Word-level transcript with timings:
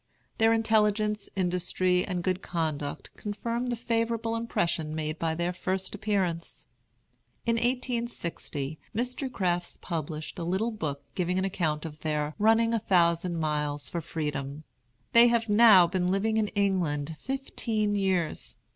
Their 0.39 0.51
intelligence, 0.51 1.29
industry, 1.35 2.03
and 2.03 2.23
good 2.23 2.41
conduct 2.41 3.11
confirmed 3.15 3.67
the 3.67 3.75
favorable 3.75 4.35
impression 4.35 4.95
made 4.95 5.19
by 5.19 5.35
their 5.35 5.53
first 5.53 5.93
appearance. 5.93 6.65
In 7.45 7.57
1860, 7.57 8.79
Mr. 8.95 9.31
Crafts 9.31 9.77
published 9.77 10.39
a 10.39 10.43
little 10.43 10.71
book 10.71 11.03
giving 11.13 11.37
an 11.37 11.45
account 11.45 11.85
of 11.85 11.99
their 11.99 12.33
"Running 12.39 12.73
a 12.73 12.79
Thousand 12.79 13.37
Miles 13.37 13.89
for 13.89 14.01
Freedom." 14.01 14.63
They 15.13 15.27
have 15.27 15.49
now 15.49 15.85
been 15.85 16.07
living 16.07 16.37
in 16.37 16.47
England 16.47 17.15
fifteen 17.19 17.93
years. 17.93 18.55